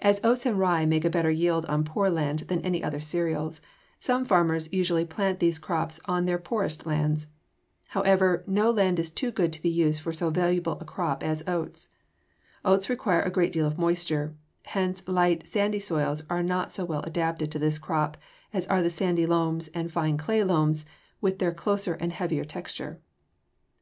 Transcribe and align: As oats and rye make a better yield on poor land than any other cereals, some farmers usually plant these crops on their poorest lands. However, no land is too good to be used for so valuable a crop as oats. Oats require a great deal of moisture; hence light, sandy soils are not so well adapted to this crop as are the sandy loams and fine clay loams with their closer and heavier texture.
As 0.00 0.18
oats 0.24 0.46
and 0.46 0.58
rye 0.58 0.86
make 0.86 1.04
a 1.04 1.10
better 1.10 1.30
yield 1.30 1.66
on 1.66 1.84
poor 1.84 2.08
land 2.08 2.38
than 2.48 2.62
any 2.62 2.82
other 2.82 3.00
cereals, 3.00 3.60
some 3.98 4.24
farmers 4.24 4.72
usually 4.72 5.04
plant 5.04 5.40
these 5.40 5.58
crops 5.58 6.00
on 6.06 6.24
their 6.24 6.38
poorest 6.38 6.86
lands. 6.86 7.26
However, 7.88 8.42
no 8.46 8.70
land 8.70 8.98
is 8.98 9.10
too 9.10 9.30
good 9.30 9.52
to 9.52 9.60
be 9.60 9.68
used 9.68 10.00
for 10.00 10.10
so 10.10 10.30
valuable 10.30 10.78
a 10.80 10.86
crop 10.86 11.22
as 11.22 11.46
oats. 11.46 11.94
Oats 12.64 12.88
require 12.88 13.20
a 13.20 13.30
great 13.30 13.52
deal 13.52 13.66
of 13.66 13.76
moisture; 13.78 14.34
hence 14.64 15.06
light, 15.06 15.46
sandy 15.46 15.80
soils 15.80 16.22
are 16.30 16.42
not 16.42 16.72
so 16.72 16.86
well 16.86 17.02
adapted 17.02 17.52
to 17.52 17.58
this 17.58 17.76
crop 17.76 18.16
as 18.54 18.66
are 18.68 18.82
the 18.82 18.88
sandy 18.88 19.26
loams 19.26 19.68
and 19.74 19.92
fine 19.92 20.16
clay 20.16 20.42
loams 20.42 20.86
with 21.20 21.40
their 21.40 21.52
closer 21.52 21.92
and 21.96 22.14
heavier 22.14 22.46
texture. 22.46 23.02